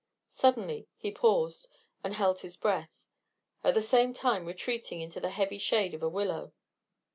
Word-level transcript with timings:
Suddenly 0.31 0.87
he 0.97 1.11
paused 1.11 1.67
and 2.03 2.15
held 2.15 2.39
his 2.39 2.57
breath, 2.57 2.89
at 3.63 3.75
the 3.75 3.83
same 3.83 4.13
time 4.13 4.47
retreating 4.47 4.99
into 4.99 5.19
the 5.19 5.29
heavy 5.29 5.59
shade 5.59 5.93
of 5.93 6.01
a 6.01 6.09
willow. 6.09 6.53